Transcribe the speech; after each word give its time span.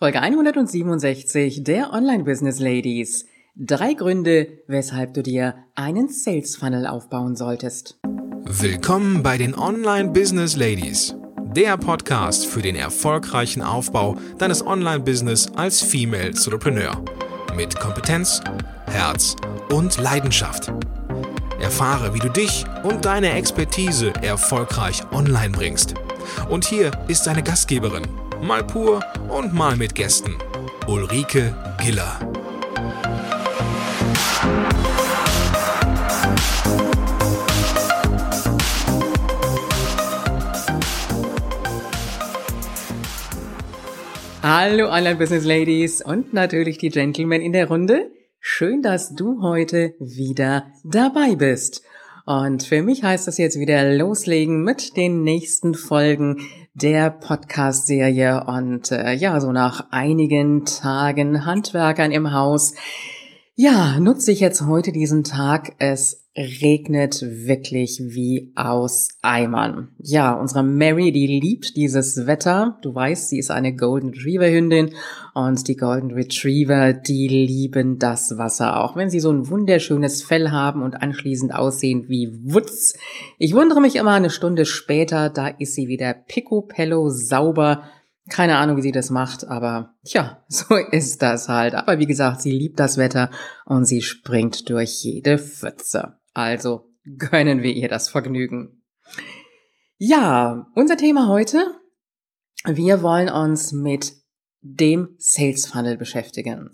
Folge 0.00 0.20
167 0.20 1.64
der 1.64 1.92
Online 1.92 2.22
Business 2.22 2.60
Ladies. 2.60 3.26
Drei 3.56 3.94
Gründe, 3.94 4.46
weshalb 4.68 5.12
du 5.14 5.24
dir 5.24 5.56
einen 5.74 6.08
Sales 6.08 6.54
Funnel 6.54 6.86
aufbauen 6.86 7.34
solltest. 7.34 7.98
Willkommen 8.44 9.24
bei 9.24 9.36
den 9.38 9.58
Online 9.58 10.10
Business 10.10 10.54
Ladies, 10.54 11.16
der 11.56 11.76
Podcast 11.76 12.46
für 12.46 12.62
den 12.62 12.76
erfolgreichen 12.76 13.60
Aufbau 13.60 14.14
deines 14.38 14.64
Online 14.64 15.00
Business 15.00 15.50
als 15.56 15.82
Female 15.82 16.28
Entrepreneur 16.28 16.92
mit 17.56 17.74
Kompetenz, 17.80 18.40
Herz 18.86 19.34
und 19.72 20.00
Leidenschaft. 20.00 20.70
Erfahre, 21.60 22.14
wie 22.14 22.20
du 22.20 22.28
dich 22.28 22.64
und 22.84 23.04
deine 23.04 23.32
Expertise 23.32 24.12
erfolgreich 24.22 25.02
online 25.10 25.50
bringst. 25.50 25.94
Und 26.48 26.64
hier 26.66 26.92
ist 27.08 27.26
deine 27.26 27.42
Gastgeberin 27.42 28.06
mal 28.42 28.64
pur 28.64 29.02
und 29.28 29.52
mal 29.52 29.76
mit 29.76 29.94
Gästen. 29.94 30.36
Ulrike 30.86 31.54
Giller. 31.82 32.18
Hallo 44.42 44.88
Online-Business 44.88 45.44
Ladies 45.44 46.00
und 46.00 46.32
natürlich 46.32 46.78
die 46.78 46.90
Gentlemen 46.90 47.42
in 47.42 47.52
der 47.52 47.68
Runde. 47.68 48.10
Schön, 48.40 48.82
dass 48.82 49.14
du 49.14 49.42
heute 49.42 49.94
wieder 49.98 50.72
dabei 50.84 51.34
bist. 51.34 51.82
Und 52.24 52.62
für 52.62 52.82
mich 52.82 53.02
heißt 53.02 53.26
das 53.26 53.38
jetzt 53.38 53.58
wieder 53.58 53.94
loslegen 53.94 54.62
mit 54.62 54.96
den 54.96 55.22
nächsten 55.22 55.74
Folgen 55.74 56.46
der 56.80 57.10
Podcast-Serie. 57.10 58.44
Und 58.44 58.92
äh, 58.92 59.12
ja, 59.12 59.40
so 59.40 59.52
nach 59.52 59.86
einigen 59.90 60.64
Tagen 60.64 61.44
Handwerkern 61.44 62.12
im 62.12 62.32
Haus, 62.32 62.74
ja, 63.54 63.98
nutze 63.98 64.30
ich 64.30 64.40
jetzt 64.40 64.62
heute 64.62 64.92
diesen 64.92 65.24
Tag. 65.24 65.74
Es 65.78 66.27
regnet 66.38 67.20
wirklich 67.20 68.00
wie 68.00 68.52
aus 68.54 69.08
Eimern. 69.22 69.88
Ja, 69.98 70.34
unsere 70.34 70.62
Mary, 70.62 71.10
die 71.10 71.26
liebt 71.26 71.76
dieses 71.76 72.28
Wetter. 72.28 72.78
Du 72.82 72.94
weißt, 72.94 73.28
sie 73.28 73.38
ist 73.38 73.50
eine 73.50 73.74
Golden 73.74 74.10
Retriever 74.10 74.48
Hündin 74.48 74.94
und 75.34 75.66
die 75.66 75.76
Golden 75.76 76.12
Retriever, 76.12 76.92
die 76.92 77.26
lieben 77.26 77.98
das 77.98 78.38
Wasser, 78.38 78.80
auch 78.80 78.94
wenn 78.94 79.10
sie 79.10 79.18
so 79.18 79.32
ein 79.32 79.48
wunderschönes 79.48 80.22
Fell 80.22 80.50
haben 80.50 80.82
und 80.82 81.02
anschließend 81.02 81.52
aussehen 81.52 82.04
wie 82.08 82.30
Wutz. 82.44 82.96
Ich 83.38 83.54
wundere 83.54 83.80
mich 83.80 83.96
immer 83.96 84.12
eine 84.12 84.30
Stunde 84.30 84.64
später, 84.64 85.30
da 85.30 85.48
ist 85.48 85.74
sie 85.74 85.88
wieder 85.88 86.14
picopello 86.14 87.10
sauber. 87.10 87.82
Keine 88.28 88.58
Ahnung, 88.58 88.76
wie 88.76 88.82
sie 88.82 88.92
das 88.92 89.10
macht, 89.10 89.48
aber 89.48 89.94
tja, 90.04 90.44
so 90.48 90.76
ist 90.76 91.20
das 91.20 91.48
halt. 91.48 91.74
Aber 91.74 91.98
wie 91.98 92.06
gesagt, 92.06 92.42
sie 92.42 92.52
liebt 92.52 92.78
das 92.78 92.96
Wetter 92.96 93.30
und 93.64 93.86
sie 93.86 94.02
springt 94.02 94.68
durch 94.70 95.02
jede 95.02 95.38
Pfütze. 95.38 96.18
Also 96.38 96.84
gönnen 97.18 97.64
wir 97.64 97.72
ihr 97.72 97.88
das 97.88 98.08
Vergnügen. 98.08 98.84
Ja, 99.96 100.68
unser 100.76 100.96
Thema 100.96 101.26
heute. 101.26 101.66
Wir 102.64 103.02
wollen 103.02 103.28
uns 103.28 103.72
mit 103.72 104.12
dem 104.60 105.16
Sales 105.18 105.66
Funnel 105.66 105.96
beschäftigen. 105.96 106.70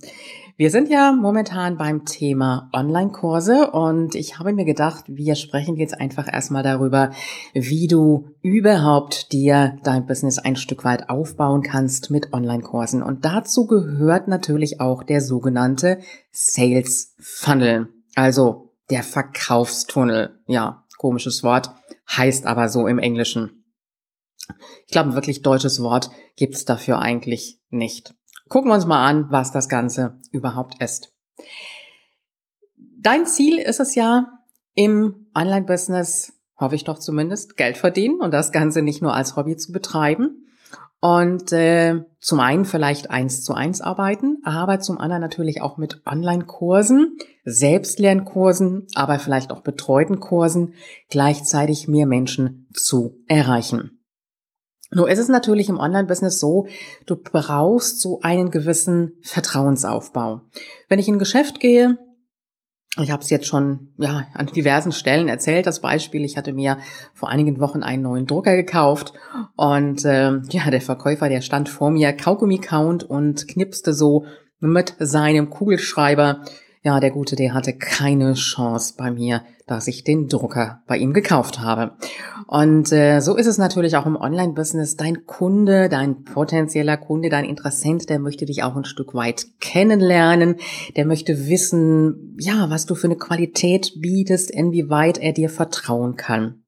Wir 0.58 0.70
sind 0.70 0.90
ja 0.90 1.12
momentan 1.12 1.78
beim 1.78 2.04
Thema 2.04 2.68
Online-Kurse 2.74 3.70
und 3.70 4.14
ich 4.14 4.38
habe 4.38 4.52
mir 4.52 4.66
gedacht, 4.66 5.04
wir 5.08 5.34
sprechen 5.34 5.76
jetzt 5.76 5.98
einfach 5.98 6.30
erstmal 6.30 6.62
darüber, 6.62 7.12
wie 7.54 7.86
du 7.86 8.28
überhaupt 8.42 9.32
dir 9.32 9.78
dein 9.82 10.04
Business 10.04 10.38
ein 10.38 10.56
Stück 10.56 10.84
weit 10.84 11.08
aufbauen 11.08 11.62
kannst 11.62 12.10
mit 12.10 12.34
Online-Kursen. 12.34 13.02
Und 13.02 13.24
dazu 13.24 13.66
gehört 13.66 14.28
natürlich 14.28 14.82
auch 14.82 15.02
der 15.02 15.22
sogenannte 15.22 16.00
Sales 16.32 17.14
Funnel. 17.18 17.88
Also 18.14 18.63
der 18.90 19.02
Verkaufstunnel. 19.02 20.40
Ja, 20.46 20.84
komisches 20.98 21.42
Wort, 21.42 21.70
heißt 22.10 22.46
aber 22.46 22.68
so 22.68 22.86
im 22.86 22.98
Englischen. 22.98 23.64
Ich 24.86 24.92
glaube, 24.92 25.10
ein 25.10 25.14
wirklich 25.14 25.42
deutsches 25.42 25.82
Wort 25.82 26.10
gibt's 26.36 26.64
dafür 26.64 26.98
eigentlich 26.98 27.60
nicht. 27.70 28.14
Gucken 28.48 28.70
wir 28.70 28.74
uns 28.74 28.86
mal 28.86 29.06
an, 29.06 29.30
was 29.30 29.52
das 29.52 29.68
Ganze 29.68 30.18
überhaupt 30.30 30.82
ist. 30.82 31.12
Dein 32.76 33.26
Ziel 33.26 33.58
ist 33.58 33.80
es 33.80 33.94
ja, 33.94 34.38
im 34.74 35.26
Online-Business, 35.34 36.32
hoffe 36.58 36.74
ich 36.74 36.84
doch 36.84 36.98
zumindest, 36.98 37.56
Geld 37.56 37.76
verdienen 37.76 38.20
und 38.20 38.32
das 38.32 38.52
Ganze 38.52 38.82
nicht 38.82 39.02
nur 39.02 39.14
als 39.14 39.36
Hobby 39.36 39.56
zu 39.56 39.72
betreiben, 39.72 40.48
und 41.04 41.52
äh, 41.52 42.00
zum 42.18 42.40
einen 42.40 42.64
vielleicht 42.64 43.10
eins 43.10 43.44
zu 43.44 43.52
eins 43.52 43.82
arbeiten, 43.82 44.38
aber 44.42 44.80
zum 44.80 44.96
anderen 44.96 45.20
natürlich 45.20 45.60
auch 45.60 45.76
mit 45.76 46.00
Online-Kursen, 46.06 47.18
Selbstlernkursen, 47.44 48.86
aber 48.94 49.18
vielleicht 49.18 49.52
auch 49.52 49.60
betreuten 49.60 50.18
Kursen 50.18 50.72
gleichzeitig 51.10 51.88
mehr 51.88 52.06
Menschen 52.06 52.70
zu 52.72 53.18
erreichen. 53.28 54.02
Nur 54.92 55.10
ist 55.10 55.18
es 55.18 55.28
natürlich 55.28 55.68
im 55.68 55.78
Online-Business 55.78 56.40
so, 56.40 56.68
du 57.04 57.16
brauchst 57.16 58.00
so 58.00 58.20
einen 58.22 58.50
gewissen 58.50 59.18
Vertrauensaufbau. 59.20 60.40
Wenn 60.88 60.98
ich 60.98 61.08
in 61.08 61.16
ein 61.16 61.18
Geschäft 61.18 61.60
gehe, 61.60 61.98
ich 63.02 63.10
habe 63.10 63.22
es 63.22 63.30
jetzt 63.30 63.46
schon 63.46 63.88
ja 63.98 64.26
an 64.34 64.46
diversen 64.46 64.92
Stellen 64.92 65.28
erzählt, 65.28 65.66
das 65.66 65.80
Beispiel. 65.80 66.24
Ich 66.24 66.36
hatte 66.36 66.52
mir 66.52 66.78
vor 67.12 67.28
einigen 67.28 67.58
Wochen 67.58 67.82
einen 67.82 68.02
neuen 68.02 68.26
Drucker 68.26 68.54
gekauft 68.54 69.12
und 69.56 70.04
äh, 70.04 70.40
ja, 70.50 70.70
der 70.70 70.80
Verkäufer, 70.80 71.28
der 71.28 71.40
stand 71.40 71.68
vor 71.68 71.90
mir, 71.90 72.12
Kaugummi 72.12 72.58
count 72.58 73.02
und 73.02 73.48
knipste 73.48 73.92
so 73.92 74.26
mit 74.60 74.94
seinem 74.98 75.50
Kugelschreiber 75.50 76.42
ja, 76.84 77.00
der 77.00 77.10
Gute, 77.10 77.34
der 77.34 77.54
hatte 77.54 77.72
keine 77.72 78.34
Chance 78.34 78.94
bei 78.98 79.10
mir, 79.10 79.42
dass 79.66 79.88
ich 79.88 80.04
den 80.04 80.28
Drucker 80.28 80.82
bei 80.86 80.98
ihm 80.98 81.14
gekauft 81.14 81.60
habe. 81.60 81.96
Und 82.46 82.92
äh, 82.92 83.20
so 83.20 83.36
ist 83.36 83.46
es 83.46 83.56
natürlich 83.56 83.96
auch 83.96 84.04
im 84.04 84.16
Online-Business. 84.16 84.96
Dein 84.96 85.24
Kunde, 85.24 85.88
dein 85.88 86.24
potenzieller 86.24 86.98
Kunde, 86.98 87.30
dein 87.30 87.46
Interessent, 87.46 88.10
der 88.10 88.18
möchte 88.18 88.44
dich 88.44 88.62
auch 88.62 88.76
ein 88.76 88.84
Stück 88.84 89.14
weit 89.14 89.46
kennenlernen. 89.60 90.56
Der 90.94 91.06
möchte 91.06 91.48
wissen, 91.48 92.36
ja, 92.38 92.68
was 92.68 92.84
du 92.84 92.94
für 92.94 93.06
eine 93.06 93.16
Qualität 93.16 93.94
bietest, 94.02 94.50
inwieweit 94.50 95.16
er 95.16 95.32
dir 95.32 95.48
vertrauen 95.48 96.16
kann. 96.16 96.64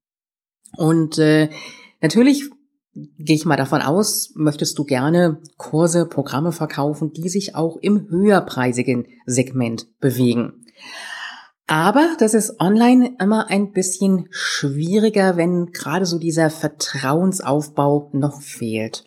Und 0.78 1.18
äh, 1.18 1.50
natürlich 2.00 2.50
gehe 3.18 3.36
ich 3.36 3.44
mal 3.44 3.56
davon 3.56 3.82
aus, 3.82 4.32
möchtest 4.34 4.78
du 4.78 4.84
gerne 4.84 5.38
Kurse, 5.56 6.06
Programme 6.06 6.52
verkaufen, 6.52 7.12
die 7.12 7.28
sich 7.28 7.54
auch 7.54 7.76
im 7.76 8.08
höherpreisigen 8.08 9.06
Segment 9.26 9.86
bewegen. 10.00 10.64
Aber 11.66 12.08
das 12.18 12.34
ist 12.34 12.60
online 12.60 13.16
immer 13.20 13.50
ein 13.50 13.72
bisschen 13.72 14.28
schwieriger, 14.30 15.36
wenn 15.36 15.72
gerade 15.72 16.06
so 16.06 16.18
dieser 16.18 16.48
Vertrauensaufbau 16.48 18.10
noch 18.12 18.40
fehlt. 18.40 19.04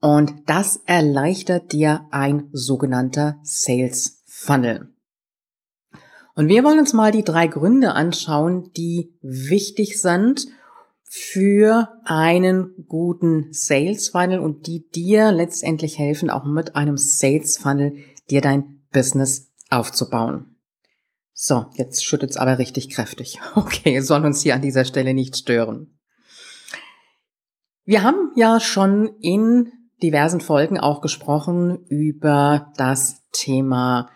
Und 0.00 0.32
das 0.46 0.80
erleichtert 0.84 1.72
dir 1.72 2.06
ein 2.10 2.48
sogenannter 2.52 3.36
Sales 3.44 4.24
Funnel. 4.26 4.88
Und 6.34 6.48
wir 6.48 6.64
wollen 6.64 6.80
uns 6.80 6.92
mal 6.92 7.12
die 7.12 7.22
drei 7.22 7.46
Gründe 7.46 7.92
anschauen, 7.92 8.72
die 8.76 9.14
wichtig 9.22 10.00
sind, 10.00 10.48
für 11.14 11.90
einen 12.06 12.86
guten 12.88 13.52
Sales 13.52 14.08
Funnel 14.08 14.38
und 14.38 14.66
die 14.66 14.88
dir 14.88 15.30
letztendlich 15.30 15.98
helfen, 15.98 16.30
auch 16.30 16.44
mit 16.44 16.74
einem 16.74 16.96
Sales 16.96 17.58
Funnel 17.58 17.96
dir 18.30 18.40
dein 18.40 18.80
Business 18.92 19.52
aufzubauen. 19.68 20.56
So, 21.34 21.66
jetzt 21.74 22.02
schüttet 22.02 22.30
es 22.30 22.38
aber 22.38 22.58
richtig 22.58 22.88
kräftig. 22.88 23.38
Okay, 23.54 24.00
soll 24.00 24.24
uns 24.24 24.40
hier 24.40 24.54
an 24.54 24.62
dieser 24.62 24.86
Stelle 24.86 25.12
nicht 25.12 25.36
stören. 25.36 25.98
Wir 27.84 28.04
haben 28.04 28.30
ja 28.34 28.58
schon 28.58 29.10
in 29.20 29.70
diversen 30.02 30.40
Folgen 30.40 30.80
auch 30.80 31.02
gesprochen 31.02 31.84
über 31.90 32.72
das 32.78 33.20
Thema 33.32 34.08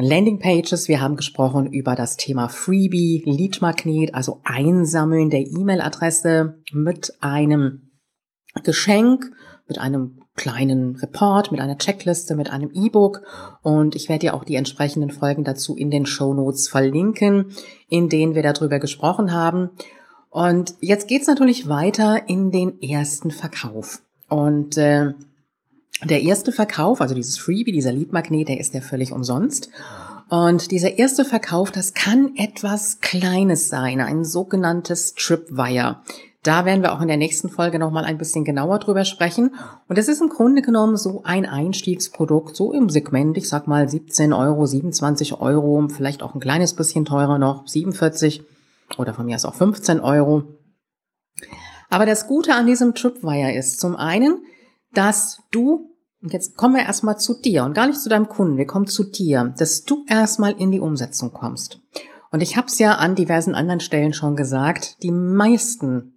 Landingpages. 0.00 0.86
Wir 0.86 1.00
haben 1.00 1.16
gesprochen 1.16 1.66
über 1.66 1.96
das 1.96 2.16
Thema 2.16 2.48
Freebie, 2.48 3.24
Leadmagnet, 3.26 4.14
also 4.14 4.40
Einsammeln 4.44 5.28
der 5.28 5.40
E-Mail-Adresse 5.40 6.62
mit 6.72 7.14
einem 7.20 7.90
Geschenk, 8.62 9.32
mit 9.66 9.78
einem 9.78 10.22
kleinen 10.36 10.94
Report, 10.96 11.50
mit 11.50 11.60
einer 11.60 11.78
Checkliste, 11.78 12.36
mit 12.36 12.50
einem 12.50 12.70
E-Book. 12.72 13.22
Und 13.62 13.96
ich 13.96 14.08
werde 14.08 14.20
dir 14.20 14.34
auch 14.34 14.44
die 14.44 14.54
entsprechenden 14.54 15.10
Folgen 15.10 15.42
dazu 15.42 15.76
in 15.76 15.90
den 15.90 16.06
Show 16.06 16.32
Notes 16.32 16.68
verlinken, 16.68 17.52
in 17.88 18.08
denen 18.08 18.36
wir 18.36 18.44
darüber 18.44 18.78
gesprochen 18.78 19.32
haben. 19.32 19.70
Und 20.30 20.74
jetzt 20.80 21.08
geht's 21.08 21.26
natürlich 21.26 21.68
weiter 21.68 22.28
in 22.28 22.52
den 22.52 22.80
ersten 22.80 23.32
Verkauf. 23.32 24.00
Und 24.28 24.78
äh, 24.78 25.14
der 26.04 26.22
erste 26.22 26.52
Verkauf, 26.52 27.00
also 27.00 27.14
dieses 27.14 27.38
Freebie, 27.38 27.72
dieser 27.72 27.92
Leadmagnet, 27.92 28.48
der 28.48 28.60
ist 28.60 28.74
ja 28.74 28.80
völlig 28.80 29.12
umsonst. 29.12 29.70
Und 30.28 30.70
dieser 30.70 30.98
erste 30.98 31.24
Verkauf, 31.24 31.70
das 31.70 31.94
kann 31.94 32.36
etwas 32.36 33.00
Kleines 33.00 33.68
sein, 33.68 34.00
ein 34.00 34.24
sogenanntes 34.24 35.14
Tripwire. 35.14 36.02
Da 36.42 36.64
werden 36.64 36.82
wir 36.82 36.92
auch 36.92 37.00
in 37.00 37.08
der 37.08 37.16
nächsten 37.16 37.48
Folge 37.48 37.78
nochmal 37.78 38.04
ein 38.04 38.18
bisschen 38.18 38.44
genauer 38.44 38.78
drüber 38.78 39.04
sprechen. 39.04 39.54
Und 39.88 39.98
es 39.98 40.06
ist 40.06 40.20
im 40.20 40.28
Grunde 40.28 40.62
genommen 40.62 40.96
so 40.96 41.22
ein 41.24 41.46
Einstiegsprodukt, 41.46 42.54
so 42.54 42.72
im 42.72 42.90
Segment, 42.90 43.36
ich 43.36 43.48
sag 43.48 43.66
mal 43.66 43.88
17 43.88 44.32
Euro, 44.32 44.66
27 44.66 45.40
Euro, 45.40 45.88
vielleicht 45.88 46.22
auch 46.22 46.34
ein 46.34 46.40
kleines 46.40 46.74
bisschen 46.74 47.04
teurer 47.04 47.38
noch, 47.38 47.66
47 47.66 48.42
oder 48.98 49.14
von 49.14 49.26
mir 49.26 49.34
aus 49.34 49.44
auch 49.44 49.54
15 49.54 50.00
Euro. 50.00 50.44
Aber 51.90 52.06
das 52.06 52.26
Gute 52.26 52.54
an 52.54 52.66
diesem 52.66 52.94
Tripwire 52.94 53.52
ist 53.52 53.80
zum 53.80 53.96
einen, 53.96 54.42
dass 54.92 55.42
du, 55.50 55.87
und 56.22 56.32
jetzt 56.32 56.56
kommen 56.56 56.74
wir 56.74 56.82
erstmal 56.82 57.18
zu 57.18 57.34
dir 57.40 57.64
und 57.64 57.74
gar 57.74 57.86
nicht 57.86 58.00
zu 58.00 58.08
deinem 58.08 58.28
Kunden, 58.28 58.56
wir 58.56 58.66
kommen 58.66 58.86
zu 58.86 59.04
dir, 59.04 59.54
dass 59.56 59.84
du 59.84 60.04
erstmal 60.08 60.52
in 60.52 60.70
die 60.70 60.80
Umsetzung 60.80 61.32
kommst. 61.32 61.80
Und 62.30 62.42
ich 62.42 62.56
habe 62.56 62.66
es 62.66 62.78
ja 62.78 62.94
an 62.94 63.14
diversen 63.14 63.54
anderen 63.54 63.80
Stellen 63.80 64.12
schon 64.12 64.36
gesagt, 64.36 65.02
die 65.02 65.12
meisten 65.12 66.14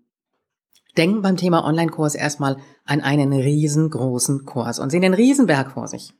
denken 0.97 1.21
beim 1.21 1.37
Thema 1.37 1.63
Online-Kurs 1.63 2.15
erstmal 2.15 2.57
an 2.85 3.01
einen 3.01 3.31
riesengroßen 3.31 4.45
Kurs 4.45 4.79
und 4.79 4.89
sehen 4.89 5.03
den 5.03 5.13
Riesenberg 5.13 5.71
vor 5.71 5.87
sich. 5.87 6.13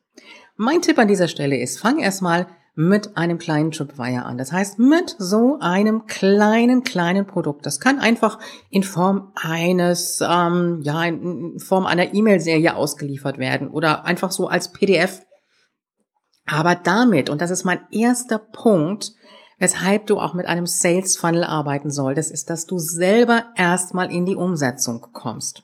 Mein 0.56 0.82
Tipp 0.82 0.98
an 0.98 1.08
dieser 1.08 1.28
Stelle 1.28 1.58
ist, 1.58 1.80
fang 1.80 2.00
erstmal 2.00 2.48
mit 2.74 3.18
einem 3.18 3.38
kleinen 3.38 3.72
Tripwire 3.72 4.24
an. 4.24 4.38
Das 4.38 4.52
heißt, 4.52 4.80
mit 4.80 5.16
so 5.18 5.58
einem 5.60 6.06
kleinen, 6.06 6.84
kleinen 6.84 7.28
Produkt. 7.28 7.66
Das 7.66 7.80
kann 7.80 8.00
einfach 8.00 8.40
in 8.70 8.84
Form 8.84 9.34
eines, 9.36 10.22
ähm, 10.22 10.80
ja, 10.84 11.04
in 11.04 11.60
Form 11.60 11.86
einer 11.86 12.14
E-Mail-Serie 12.14 12.76
ausgeliefert 12.76 13.38
werden 13.38 13.70
oder 13.70 14.06
einfach 14.06 14.32
so 14.32 14.48
als 14.48 14.72
PDF. 14.72 15.22
Aber 16.46 16.76
damit, 16.76 17.30
und 17.30 17.42
das 17.42 17.52
ist 17.52 17.66
mein 17.66 17.82
erster 17.92 18.40
Punkt, 18.40 19.12
weshalb 19.60 20.08
du 20.08 20.20
auch 20.20 20.34
mit 20.34 20.48
einem 20.48 20.66
Sales 20.66 21.18
Funnel 21.18 21.44
arbeiten 21.44 21.92
solltest, 21.92 22.32
ist, 22.32 22.50
dass 22.50 22.66
du 22.66 22.80
selber 22.80 23.46
erstmal 23.56 24.12
in 24.12 24.26
die 24.26 24.36
Umsetzung 24.36 25.02
kommst. 25.14 25.64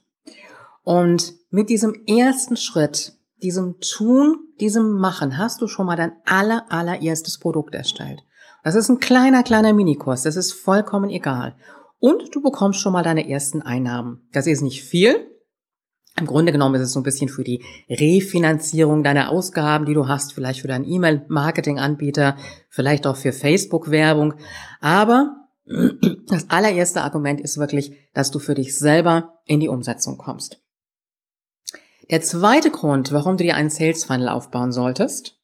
Und 0.84 1.34
mit 1.50 1.70
diesem 1.70 1.94
ersten 2.06 2.58
Schritt, 2.58 3.17
diesem 3.44 3.80
Tun, 3.80 4.38
diesem 4.60 4.94
Machen, 4.94 5.38
hast 5.38 5.62
du 5.62 5.68
schon 5.68 5.86
mal 5.86 5.96
dein 5.96 6.14
aller, 6.26 6.66
allererstes 6.70 7.40
Produkt 7.40 7.76
erstellt. 7.76 8.24
Das 8.64 8.76
ist 8.76 8.90
ein 8.90 9.00
kleiner, 9.00 9.44
kleiner 9.44 9.74
Minikurs. 9.74 10.24
Das 10.24 10.36
ist 10.36 10.54
vollkommen 10.54 11.10
egal. 11.10 11.56
Und 12.00 12.36
du 12.36 12.42
bekommst 12.42 12.80
schon 12.80 12.94
mal 12.94 13.04
deine 13.04 13.30
ersten 13.30 13.62
Einnahmen. 13.62 14.28
Das 14.34 14.48
ist 14.48 14.62
nicht 14.62 14.84
viel, 14.84 15.26
im 16.20 16.26
Grunde 16.26 16.52
genommen 16.52 16.76
ist 16.76 16.82
es 16.82 16.94
so 16.94 17.00
ein 17.00 17.04
bisschen 17.04 17.30
für 17.30 17.44
die 17.44 17.64
Refinanzierung 17.90 19.04
deiner 19.04 19.30
Ausgaben, 19.30 19.86
die 19.86 19.94
du 19.94 20.08
hast, 20.08 20.34
vielleicht 20.34 20.62
für 20.62 20.68
deinen 20.68 20.86
E-Mail-Marketing-Anbieter, 20.86 22.38
vielleicht 22.70 23.06
auch 23.06 23.16
für 23.16 23.32
Facebook-Werbung. 23.32 24.34
Aber 24.82 25.36
das 26.28 26.50
allererste 26.50 27.04
Argument 27.04 27.40
ist 27.40 27.60
wirklich, 27.60 27.96
dass 28.14 28.32
du 28.32 28.40
für 28.40 28.56
dich 28.56 28.78
selber 28.78 29.36
in 29.46 29.60
die 29.60 29.68
Umsetzung 29.68 30.18
kommst. 30.18 30.60
Der 32.10 32.22
zweite 32.22 32.72
Grund, 32.72 33.12
warum 33.12 33.36
du 33.36 33.44
dir 33.44 33.56
einen 33.56 33.70
Sales 33.70 34.06
Funnel 34.06 34.30
aufbauen 34.30 34.72
solltest, 34.72 35.38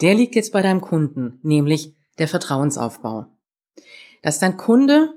der 0.00 0.14
liegt 0.14 0.34
jetzt 0.34 0.52
bei 0.52 0.62
deinem 0.62 0.80
Kunden, 0.80 1.38
nämlich 1.42 1.96
der 2.18 2.28
Vertrauensaufbau. 2.28 3.26
Dass 4.22 4.38
dein 4.38 4.56
Kunde 4.56 5.12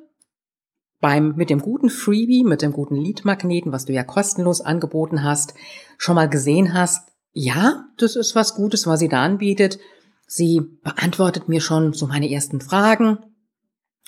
beim, 1.00 1.36
mit 1.36 1.50
dem 1.50 1.60
guten 1.60 1.90
Freebie, 1.90 2.44
mit 2.44 2.62
dem 2.62 2.74
guten 2.74 2.96
Lead-Magneten, 2.96 3.72
was 3.72 3.86
du 3.86 3.94
ja 3.94 4.04
kostenlos 4.04 4.62
angeboten 4.62 5.24
hast, 5.24 5.54
schon 5.98 6.16
mal 6.16 6.30
gesehen 6.30 6.74
hast, 6.74 7.10
ja, 7.34 7.86
das 7.98 8.16
ist 8.18 8.36
was 8.36 8.56
Gutes, 8.56 8.86
was 8.86 9.00
sie 9.00 9.08
da 9.08 9.24
anbietet. 9.24 9.80
Sie 10.28 10.62
beantwortet 10.84 11.48
mir 11.48 11.62
schon 11.62 11.94
so 11.94 12.06
meine 12.06 12.30
ersten 12.30 12.60
Fragen. 12.60 13.20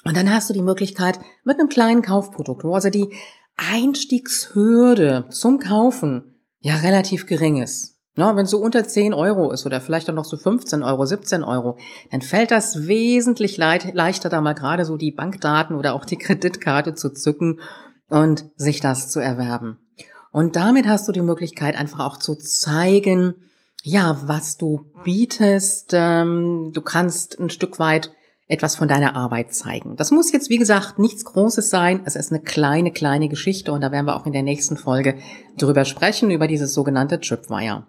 Und 0.03 0.17
dann 0.17 0.31
hast 0.31 0.49
du 0.49 0.53
die 0.53 0.61
Möglichkeit 0.61 1.19
mit 1.45 1.59
einem 1.59 1.69
kleinen 1.69 2.01
Kaufprodukt, 2.01 2.65
wo 2.65 2.73
also 2.73 2.89
die 2.89 3.13
Einstiegshürde 3.55 5.27
zum 5.29 5.59
Kaufen 5.59 6.32
ja 6.63 6.77
relativ 6.77 7.27
gering 7.27 7.61
ist. 7.61 7.99
Na, 8.15 8.35
wenn 8.35 8.45
es 8.45 8.51
so 8.51 8.59
unter 8.59 8.87
10 8.87 9.13
Euro 9.13 9.51
ist 9.51 9.65
oder 9.65 9.81
vielleicht 9.81 10.07
dann 10.07 10.15
noch 10.15 10.25
so 10.25 10.37
15 10.37 10.83
Euro, 10.83 11.05
17 11.05 11.43
Euro, 11.43 11.77
dann 12.11 12.21
fällt 12.21 12.51
das 12.51 12.87
wesentlich 12.87 13.57
leichter, 13.57 14.29
da 14.29 14.39
mal 14.39 14.53
gerade 14.53 14.85
so 14.85 14.97
die 14.97 15.11
Bankdaten 15.11 15.75
oder 15.75 15.93
auch 15.93 16.05
die 16.05 16.17
Kreditkarte 16.17 16.93
zu 16.93 17.11
zücken 17.11 17.59
und 18.09 18.45
sich 18.55 18.79
das 18.79 19.09
zu 19.09 19.19
erwerben. 19.19 19.79
Und 20.31 20.55
damit 20.55 20.87
hast 20.87 21.07
du 21.07 21.11
die 21.11 21.21
Möglichkeit 21.21 21.75
einfach 21.75 21.99
auch 21.99 22.17
zu 22.17 22.35
zeigen, 22.35 23.33
ja, 23.81 24.21
was 24.25 24.57
du 24.57 24.91
bietest. 25.03 25.91
Ähm, 25.93 26.71
du 26.73 26.81
kannst 26.81 27.39
ein 27.39 27.49
Stück 27.49 27.79
weit 27.79 28.11
etwas 28.47 28.75
von 28.75 28.87
deiner 28.87 29.15
Arbeit 29.15 29.53
zeigen. 29.53 29.95
Das 29.95 30.11
muss 30.11 30.31
jetzt, 30.31 30.49
wie 30.49 30.57
gesagt, 30.57 30.99
nichts 30.99 31.23
Großes 31.25 31.69
sein. 31.69 32.01
Es 32.05 32.15
ist 32.15 32.31
eine 32.31 32.41
kleine, 32.41 32.91
kleine 32.91 33.29
Geschichte 33.29 33.71
und 33.71 33.81
da 33.81 33.91
werden 33.91 34.05
wir 34.05 34.15
auch 34.15 34.25
in 34.25 34.33
der 34.33 34.43
nächsten 34.43 34.77
Folge 34.77 35.17
drüber 35.57 35.85
sprechen, 35.85 36.29
über 36.29 36.47
dieses 36.47 36.73
sogenannte 36.73 37.19
Tripwire. 37.19 37.87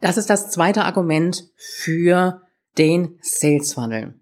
Das 0.00 0.18
ist 0.18 0.28
das 0.28 0.50
zweite 0.50 0.84
Argument 0.84 1.44
für 1.56 2.42
den 2.76 3.18
Sales 3.22 3.72
Funnel. 3.72 4.20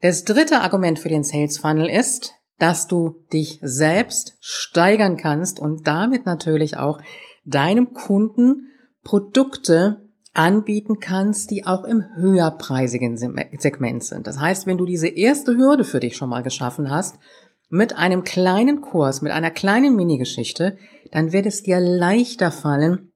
Das 0.00 0.24
dritte 0.24 0.60
Argument 0.60 0.98
für 0.98 1.08
den 1.08 1.24
Sales 1.24 1.58
Funnel 1.58 1.88
ist, 1.88 2.32
dass 2.58 2.86
du 2.86 3.26
dich 3.32 3.58
selbst 3.62 4.36
steigern 4.40 5.16
kannst 5.16 5.60
und 5.60 5.86
damit 5.86 6.24
natürlich 6.24 6.76
auch 6.76 7.00
deinem 7.44 7.92
Kunden 7.92 8.70
Produkte 9.02 10.05
anbieten 10.36 11.00
kannst, 11.00 11.50
die 11.50 11.66
auch 11.66 11.84
im 11.84 12.04
höherpreisigen 12.14 13.16
Segment 13.16 14.04
sind. 14.04 14.26
Das 14.26 14.38
heißt, 14.38 14.66
wenn 14.66 14.76
du 14.76 14.84
diese 14.84 15.08
erste 15.08 15.56
Hürde 15.56 15.84
für 15.84 15.98
dich 15.98 16.16
schon 16.16 16.28
mal 16.28 16.42
geschaffen 16.42 16.90
hast, 16.90 17.18
mit 17.70 17.96
einem 17.96 18.22
kleinen 18.22 18.82
Kurs, 18.82 19.22
mit 19.22 19.32
einer 19.32 19.50
kleinen 19.50 19.96
Minigeschichte, 19.96 20.76
dann 21.10 21.32
wird 21.32 21.46
es 21.46 21.62
dir 21.62 21.80
leichter 21.80 22.50
fallen, 22.50 23.12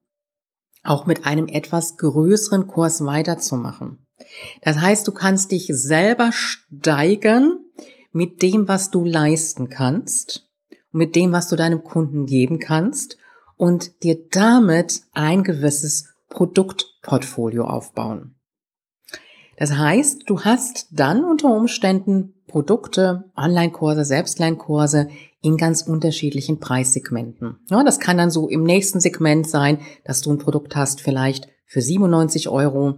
auch 0.83 1.05
mit 1.05 1.25
einem 1.25 1.47
etwas 1.47 1.97
größeren 1.97 2.67
Kurs 2.67 3.05
weiterzumachen. 3.05 4.05
Das 4.61 4.79
heißt, 4.79 5.07
du 5.07 5.11
kannst 5.11 5.51
dich 5.51 5.67
selber 5.67 6.31
steigern 6.31 7.59
mit 8.11 8.41
dem, 8.41 8.67
was 8.67 8.89
du 8.89 9.05
leisten 9.05 9.69
kannst, 9.69 10.49
mit 10.91 11.15
dem, 11.15 11.31
was 11.31 11.47
du 11.49 11.55
deinem 11.55 11.83
Kunden 11.83 12.25
geben 12.25 12.59
kannst 12.59 13.17
und 13.57 14.03
dir 14.03 14.17
damit 14.31 15.01
ein 15.13 15.43
gewisses 15.43 16.10
Produktportfolio 16.31 17.65
aufbauen. 17.65 18.35
Das 19.57 19.77
heißt, 19.77 20.23
du 20.25 20.41
hast 20.41 20.87
dann 20.91 21.23
unter 21.23 21.53
Umständen 21.53 22.33
Produkte, 22.47 23.31
Online-Kurse, 23.37 24.03
Selbstlernkurse 24.03 25.09
in 25.41 25.55
ganz 25.55 25.83
unterschiedlichen 25.83 26.59
Preissegmenten. 26.59 27.57
Ja, 27.69 27.83
das 27.83 27.99
kann 27.99 28.17
dann 28.17 28.31
so 28.31 28.49
im 28.49 28.63
nächsten 28.63 28.99
Segment 28.99 29.47
sein, 29.47 29.79
dass 30.03 30.21
du 30.21 30.31
ein 30.31 30.39
Produkt 30.39 30.75
hast 30.75 31.01
vielleicht 31.01 31.47
für 31.65 31.81
97 31.81 32.49
Euro. 32.49 32.95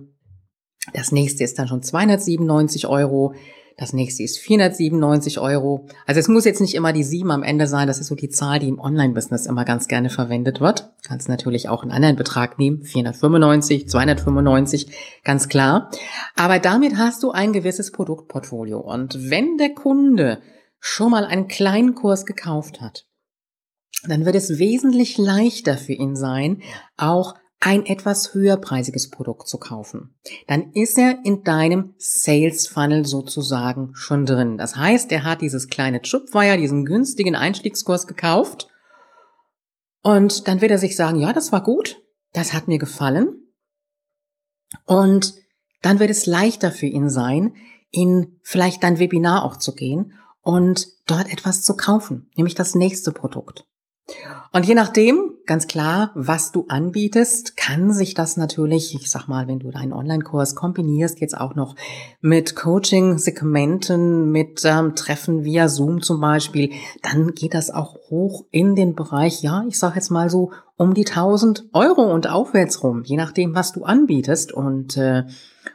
Das 0.94 1.12
nächste 1.12 1.44
ist 1.44 1.60
dann 1.60 1.68
schon 1.68 1.84
297 1.84 2.88
Euro. 2.88 3.34
Das 3.78 3.92
nächste 3.92 4.24
ist 4.24 4.38
497 4.40 5.40
Euro. 5.40 5.88
Also 6.06 6.20
es 6.20 6.28
muss 6.28 6.46
jetzt 6.46 6.62
nicht 6.62 6.76
immer 6.76 6.94
die 6.94 7.04
7 7.04 7.32
am 7.32 7.44
Ende 7.44 7.68
sein. 7.68 7.88
Das 7.88 8.00
ist 8.00 8.08
so 8.08 8.16
die 8.16 8.30
Zahl, 8.30 8.60
die 8.60 8.68
im 8.68 8.80
Online-Business 8.80 9.46
immer 9.48 9.66
ganz 9.66 9.88
gerne 9.88 10.10
verwendet 10.10 10.62
wird. 10.62 10.92
Kannst 11.08 11.28
natürlich 11.28 11.70
auch 11.70 11.82
einen 11.82 11.92
anderen 11.92 12.16
Betrag 12.16 12.60
nehmen. 12.60 12.84
495, 12.84 13.90
295, 13.90 14.88
ganz 15.24 15.50
klar. 15.50 15.90
Aber 16.36 16.60
damit 16.60 16.98
hast 16.98 17.24
du 17.24 17.32
ein 17.32 17.52
gewisses 17.52 17.92
Produktportfolio. 17.92 18.80
Und 18.80 19.30
wenn 19.30 19.58
der 19.58 19.74
Kunde 19.74 20.42
schon 20.80 21.12
mal 21.12 21.26
einen 21.26 21.48
kleinen 21.48 21.96
Kurs 21.96 22.26
gekauft 22.26 22.80
hat, 22.80 23.06
dann 24.08 24.26
wird 24.26 24.36
es 24.36 24.60
wesentlich 24.60 25.18
leichter 25.18 25.78
für 25.78 25.94
ihn 25.94 26.16
sein, 26.16 26.62
auch 26.98 27.36
ein 27.66 27.86
etwas 27.86 28.34
höherpreisiges 28.34 29.10
Produkt 29.10 29.48
zu 29.48 29.58
kaufen. 29.58 30.14
Dann 30.48 30.74
ist 30.74 30.98
er 30.98 31.20
in 31.24 31.44
deinem 31.44 31.94
Sales 31.98 32.68
Funnel 32.68 33.06
sozusagen 33.06 33.96
schon 33.96 34.26
drin. 34.26 34.58
Das 34.58 34.76
heißt, 34.76 35.10
er 35.14 35.24
hat 35.24 35.42
dieses 35.42 35.70
kleine 35.70 36.02
Tripwire, 36.02 36.58
diesen 36.58 36.84
günstigen 36.84 37.36
Einstiegskurs 37.36 38.06
gekauft 38.06 38.68
und 40.02 40.50
dann 40.50 40.60
wird 40.60 40.72
er 40.72 40.78
sich 40.78 40.98
sagen, 40.98 41.22
ja, 41.22 41.32
das 41.32 41.54
war 41.54 41.64
gut, 41.64 42.02
das 42.34 42.52
hat 42.52 42.68
mir 42.68 42.80
gefallen 42.80 43.48
und 44.86 45.36
dann 45.82 46.00
wird 46.00 46.10
es 46.10 46.26
leichter 46.26 46.70
für 46.70 46.88
ihn 46.88 47.10
sein, 47.10 47.56
in 47.92 48.40
vielleicht 48.44 48.84
dein 48.84 49.00
Webinar 49.00 49.46
auch 49.46 49.56
zu 49.56 49.74
gehen 49.74 50.20
und 50.42 50.90
dort 51.06 51.32
etwas 51.32 51.64
zu 51.64 51.78
kaufen, 51.78 52.30
nämlich 52.36 52.56
das 52.56 52.76
nächste 52.76 53.14
Produkt. 53.14 53.66
Und 54.52 54.66
je 54.66 54.76
nachdem, 54.76 55.33
ganz 55.46 55.68
klar, 55.68 56.12
was 56.16 56.52
du 56.52 56.66
anbietest, 56.68 57.58
kann 57.58 57.92
sich 57.92 58.14
das 58.14 58.38
natürlich, 58.38 58.96
ich 58.96 59.10
sag 59.10 59.28
mal, 59.28 59.48
wenn 59.48 59.60
du 59.60 59.72
deinen 59.72 59.94
Online-Kurs 59.94 60.56
kombinierst, 60.56 61.20
jetzt 61.20 61.38
auch 61.38 61.56
noch 61.56 61.76
mit 62.22 62.56
Coaching-Segmenten, 62.56 64.32
mit 64.32 64.62
ähm, 64.64 64.96
Treffen 64.96 65.44
via 65.44 65.68
Zoom 65.68 66.02
zum 66.02 66.22
Beispiel, 66.22 66.72
dann 67.02 67.34
geht 67.34 67.54
das 67.54 67.72
auch 67.72 67.96
hoch 68.10 68.46
in 68.52 68.76
den 68.76 68.96
Bereich, 68.96 69.42
ja, 69.42 69.66
ich 69.68 69.78
sag 69.78 69.96
jetzt 69.96 70.12
mal 70.12 70.30
so 70.30 70.52
um 70.76 70.94
die 70.94 71.06
1000 71.06 71.70
Euro 71.74 72.04
und 72.14 72.30
aufwärts 72.30 72.84
rum, 72.84 73.04
je 73.04 73.18
nachdem, 73.18 73.56
was 73.56 73.72
du 73.72 73.84
anbietest 73.84 74.52
und 74.52 74.98
äh, 74.98 75.24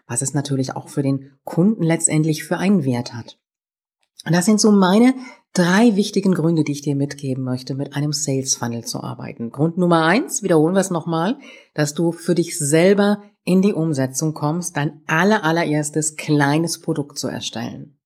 was 0.07 0.23
es 0.23 0.35
natürlich 0.35 0.75
auch 0.75 0.89
für 0.89 1.03
den 1.03 1.33
Kunden 1.45 1.83
letztendlich 1.83 2.45
für 2.45 2.59
einen 2.59 2.85
Wert 2.85 3.15
hat. 3.15 3.39
Und 4.25 4.35
das 4.35 4.47
sind 4.47 4.61
so 4.61 4.71
meine 4.73 5.15
drei 5.53 5.97
wichtigen 5.97 6.35
Gründe, 6.35 6.65
die 6.65 6.73
ich 6.73 6.83
dir 6.83 6.97
mitgeben 6.97 7.45
möchte, 7.45 7.75
mit 7.75 7.95
einem 7.95 8.13
Sales 8.13 8.55
Funnel 8.55 8.85
zu 8.85 9.01
arbeiten. 9.01 9.51
Grund 9.51 9.79
Nummer 9.79 10.05
eins, 10.05 10.43
wiederholen 10.43 10.75
wir 10.75 10.81
es 10.81 10.91
nochmal, 10.91 11.39
dass 11.75 11.95
du 11.95 12.13
für 12.13 12.35
dich 12.35 12.59
selber 12.59 13.23
in 13.45 13.63
die 13.63 13.73
Umsetzung 13.73 14.35
kommst, 14.35 14.77
dein 14.77 15.01
aller, 15.07 15.45
allererstes 15.45 16.17
kleines 16.17 16.81
Produkt 16.81 17.19
zu 17.19 17.29
erstellen. 17.29 17.99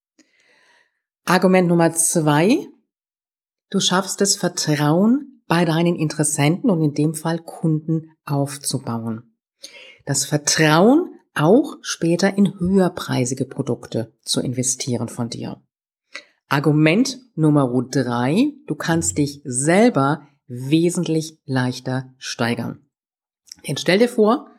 Argument 1.24 1.68
Nummer 1.68 1.92
zwei, 1.92 2.66
du 3.70 3.80
schaffst 3.80 4.20
es, 4.20 4.36
Vertrauen 4.36 5.42
bei 5.46 5.64
deinen 5.64 5.96
Interessenten 5.96 6.70
und 6.70 6.82
in 6.82 6.94
dem 6.94 7.14
Fall 7.14 7.38
Kunden 7.38 8.10
aufzubauen. 8.24 9.34
Das 10.04 10.24
Vertrauen 10.24 11.10
auch 11.34 11.76
später 11.82 12.36
in 12.36 12.58
höherpreisige 12.58 13.44
Produkte 13.44 14.12
zu 14.22 14.40
investieren 14.40 15.08
von 15.08 15.28
dir. 15.28 15.61
Argument 16.52 17.18
Nummer 17.34 17.66
drei, 17.90 18.52
du 18.66 18.74
kannst 18.74 19.16
dich 19.16 19.40
selber 19.42 20.28
wesentlich 20.46 21.38
leichter 21.46 22.12
steigern. 22.18 22.84
Jetzt 23.62 23.80
stell 23.80 23.98
dir 23.98 24.08
vor, 24.10 24.50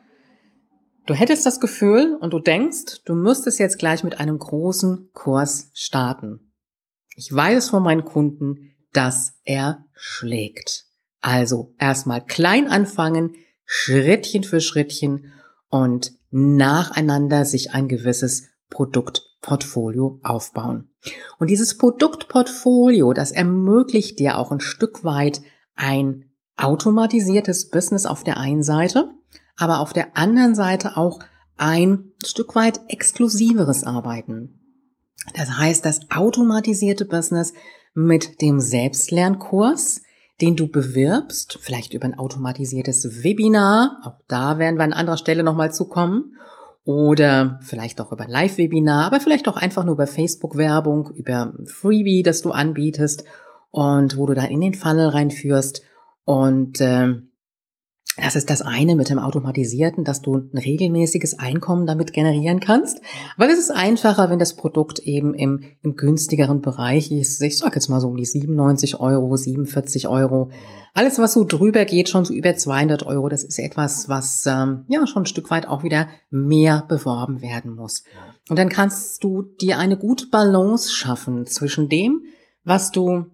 du 1.06 1.14
hättest 1.14 1.46
das 1.46 1.60
Gefühl 1.60 2.18
und 2.20 2.32
du 2.32 2.40
denkst, 2.40 3.04
du 3.04 3.14
müsstest 3.14 3.60
jetzt 3.60 3.78
gleich 3.78 4.02
mit 4.02 4.18
einem 4.18 4.40
großen 4.40 5.10
Kurs 5.12 5.70
starten. 5.72 6.52
Ich 7.14 7.32
weiß 7.32 7.68
von 7.68 7.84
meinen 7.84 8.04
Kunden, 8.04 8.74
dass 8.92 9.38
er 9.44 9.84
schlägt. 9.94 10.86
Also 11.20 11.76
erstmal 11.78 12.24
klein 12.26 12.66
anfangen, 12.66 13.36
Schrittchen 13.66 14.42
für 14.42 14.60
Schrittchen 14.60 15.32
und 15.68 16.10
nacheinander 16.32 17.44
sich 17.44 17.70
ein 17.70 17.86
gewisses 17.86 18.48
Produktportfolio 19.44 20.20
aufbauen. 20.22 20.88
Und 21.38 21.50
dieses 21.50 21.76
Produktportfolio, 21.76 23.12
das 23.12 23.30
ermöglicht 23.30 24.18
dir 24.18 24.38
auch 24.38 24.50
ein 24.50 24.60
Stück 24.60 25.04
weit 25.04 25.42
ein 25.76 26.30
automatisiertes 26.56 27.68
Business 27.68 28.06
auf 28.06 28.24
der 28.24 28.38
einen 28.38 28.62
Seite, 28.62 29.10
aber 29.56 29.80
auf 29.80 29.92
der 29.92 30.16
anderen 30.16 30.54
Seite 30.54 30.96
auch 30.96 31.20
ein 31.56 32.12
Stück 32.24 32.54
weit 32.54 32.80
exklusiveres 32.88 33.84
Arbeiten. 33.84 34.60
Das 35.34 35.58
heißt, 35.58 35.84
das 35.84 36.10
automatisierte 36.10 37.04
Business 37.04 37.52
mit 37.94 38.40
dem 38.40 38.60
Selbstlernkurs, 38.60 40.02
den 40.40 40.56
du 40.56 40.68
bewirbst, 40.68 41.58
vielleicht 41.60 41.94
über 41.94 42.06
ein 42.06 42.18
automatisiertes 42.18 43.22
Webinar, 43.22 44.00
auch 44.04 44.20
da 44.26 44.58
werden 44.58 44.76
wir 44.76 44.84
an 44.84 44.92
anderer 44.92 45.16
Stelle 45.16 45.44
nochmal 45.44 45.72
zukommen, 45.72 46.34
oder 46.84 47.58
vielleicht 47.62 48.00
auch 48.00 48.12
über 48.12 48.26
Live-Webinar, 48.28 49.06
aber 49.06 49.20
vielleicht 49.20 49.48
auch 49.48 49.56
einfach 49.56 49.84
nur 49.84 49.94
über 49.94 50.06
Facebook-Werbung, 50.06 51.10
über 51.14 51.54
Freebie, 51.64 52.22
das 52.22 52.42
du 52.42 52.50
anbietest 52.50 53.24
und 53.70 54.16
wo 54.16 54.26
du 54.26 54.34
dann 54.34 54.50
in 54.50 54.60
den 54.60 54.74
Funnel 54.74 55.08
reinführst. 55.08 55.82
Und 56.24 56.80
äh, 56.80 57.14
das 58.16 58.36
ist 58.36 58.48
das 58.48 58.62
eine 58.62 58.94
mit 58.94 59.10
dem 59.10 59.18
Automatisierten, 59.18 60.04
dass 60.04 60.22
du 60.22 60.36
ein 60.36 60.58
regelmäßiges 60.58 61.38
Einkommen 61.38 61.86
damit 61.86 62.12
generieren 62.12 62.60
kannst. 62.60 63.00
Weil 63.36 63.50
es 63.50 63.58
ist 63.58 63.72
einfacher, 63.72 64.30
wenn 64.30 64.38
das 64.38 64.54
Produkt 64.54 65.00
eben 65.00 65.34
im, 65.34 65.64
im 65.82 65.96
günstigeren 65.96 66.60
Bereich 66.60 67.10
ist. 67.10 67.42
Ich 67.42 67.58
sag 67.58 67.74
jetzt 67.74 67.88
mal 67.88 68.00
so 68.00 68.08
um 68.08 68.16
die 68.16 68.24
97 68.24 69.00
Euro, 69.00 69.36
47 69.36 70.06
Euro. 70.06 70.50
Alles, 70.92 71.18
was 71.18 71.32
so 71.32 71.42
drüber 71.42 71.84
geht, 71.84 72.08
schon 72.08 72.24
so 72.24 72.32
über 72.32 72.54
200 72.54 73.04
Euro, 73.04 73.28
das 73.28 73.42
ist 73.42 73.58
etwas, 73.58 74.08
was 74.08 74.46
ähm, 74.46 74.84
ja 74.86 75.04
schon 75.08 75.24
ein 75.24 75.26
Stück 75.26 75.50
weit 75.50 75.66
auch 75.66 75.82
wieder 75.82 76.08
mehr 76.30 76.84
beworben 76.88 77.42
werden 77.42 77.74
muss. 77.74 78.04
Und 78.48 78.60
dann 78.60 78.68
kannst 78.68 79.24
du 79.24 79.42
dir 79.42 79.78
eine 79.78 79.96
gute 79.96 80.28
Balance 80.28 80.92
schaffen 80.92 81.46
zwischen 81.46 81.88
dem, 81.88 82.22
was 82.62 82.92
du 82.92 83.26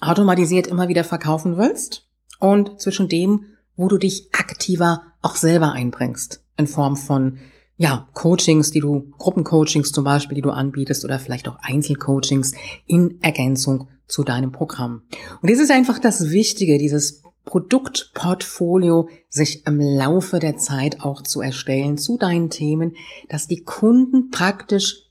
automatisiert 0.00 0.66
immer 0.66 0.88
wieder 0.88 1.04
verkaufen 1.04 1.58
willst 1.58 2.08
und 2.40 2.80
zwischen 2.80 3.08
dem, 3.08 3.44
wo 3.76 3.88
du 3.88 3.98
dich 3.98 4.28
aktiver 4.32 5.02
auch 5.22 5.36
selber 5.36 5.72
einbringst. 5.72 6.42
In 6.56 6.66
Form 6.66 6.96
von, 6.96 7.38
ja, 7.76 8.08
Coachings, 8.14 8.70
die 8.70 8.80
du, 8.80 9.10
Gruppencoachings 9.18 9.92
zum 9.92 10.04
Beispiel, 10.04 10.36
die 10.36 10.42
du 10.42 10.50
anbietest 10.50 11.04
oder 11.04 11.18
vielleicht 11.18 11.48
auch 11.48 11.58
Einzelcoachings 11.60 12.52
in 12.86 13.20
Ergänzung 13.22 13.88
zu 14.06 14.24
deinem 14.24 14.52
Programm. 14.52 15.02
Und 15.42 15.50
das 15.50 15.58
ist 15.58 15.70
einfach 15.70 15.98
das 15.98 16.30
Wichtige, 16.30 16.78
dieses 16.78 17.22
Produktportfolio 17.44 19.08
sich 19.28 19.66
im 19.66 19.80
Laufe 19.80 20.38
der 20.38 20.56
Zeit 20.56 21.00
auch 21.00 21.22
zu 21.22 21.40
erstellen 21.40 21.96
zu 21.96 22.18
deinen 22.18 22.50
Themen, 22.50 22.96
dass 23.28 23.46
die 23.46 23.62
Kunden 23.62 24.30
praktisch 24.30 25.04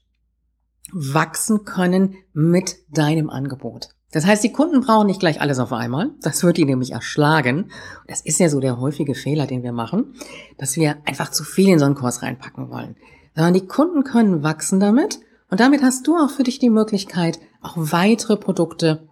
wachsen 0.91 1.65
können 1.65 2.15
mit 2.33 2.77
deinem 2.89 3.29
Angebot. 3.29 3.94
Das 4.11 4.25
heißt, 4.25 4.43
die 4.43 4.51
Kunden 4.51 4.81
brauchen 4.81 5.07
nicht 5.07 5.19
gleich 5.19 5.41
alles 5.41 5.59
auf 5.59 5.73
einmal. 5.73 6.11
Das 6.21 6.43
wird 6.43 6.57
die 6.57 6.65
nämlich 6.65 6.91
erschlagen. 6.91 7.71
Das 8.07 8.21
ist 8.21 8.39
ja 8.39 8.49
so 8.49 8.59
der 8.59 8.79
häufige 8.79 9.15
Fehler, 9.15 9.45
den 9.47 9.63
wir 9.63 9.73
machen, 9.73 10.15
dass 10.57 10.77
wir 10.77 10.97
einfach 11.05 11.31
zu 11.31 11.43
viel 11.43 11.69
in 11.69 11.79
so 11.79 11.85
einen 11.85 11.95
Kurs 11.95 12.21
reinpacken 12.21 12.69
wollen. 12.69 12.95
Sondern 13.35 13.53
die 13.53 13.67
Kunden 13.67 14.03
können 14.03 14.43
wachsen 14.43 14.79
damit 14.79 15.19
und 15.49 15.59
damit 15.59 15.81
hast 15.83 16.07
du 16.07 16.15
auch 16.15 16.29
für 16.29 16.43
dich 16.43 16.59
die 16.59 16.69
Möglichkeit, 16.69 17.39
auch 17.61 17.73
weitere 17.75 18.37
Produkte 18.37 19.07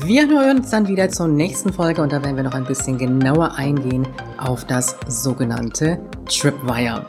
Wir 0.04 0.28
hören 0.28 0.58
uns 0.58 0.68
dann 0.68 0.88
wieder 0.88 1.08
zur 1.08 1.28
nächsten 1.28 1.72
Folge 1.72 2.02
und 2.02 2.12
da 2.12 2.22
werden 2.22 2.36
wir 2.36 2.44
noch 2.44 2.52
ein 2.52 2.66
bisschen 2.66 2.98
genauer 2.98 3.54
eingehen 3.54 4.06
auf 4.36 4.66
das 4.66 4.94
sogenannte 5.08 5.98
Tripwire. 6.26 7.06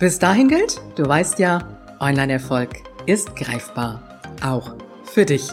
Bis 0.00 0.18
dahin 0.18 0.48
gilt, 0.48 0.80
du 0.96 1.06
weißt 1.06 1.38
ja, 1.38 1.60
Online-Erfolg 2.00 2.70
ist 3.06 3.36
greifbar, 3.36 4.02
auch 4.42 4.74
für 5.04 5.24
dich. 5.24 5.52